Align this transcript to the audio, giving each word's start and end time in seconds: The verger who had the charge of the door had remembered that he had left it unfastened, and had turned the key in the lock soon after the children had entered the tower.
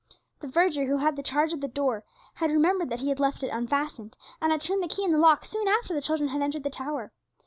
The 0.39 0.47
verger 0.47 0.85
who 0.87 0.97
had 0.97 1.15
the 1.15 1.21
charge 1.21 1.53
of 1.53 1.61
the 1.61 1.67
door 1.67 2.03
had 2.33 2.49
remembered 2.49 2.89
that 2.89 3.01
he 3.01 3.09
had 3.09 3.19
left 3.19 3.43
it 3.43 3.49
unfastened, 3.49 4.17
and 4.41 4.51
had 4.51 4.61
turned 4.61 4.81
the 4.81 4.87
key 4.87 5.03
in 5.05 5.11
the 5.11 5.19
lock 5.19 5.45
soon 5.45 5.67
after 5.67 5.93
the 5.93 6.01
children 6.01 6.29
had 6.29 6.41
entered 6.41 6.63
the 6.63 6.71
tower. 6.71 7.11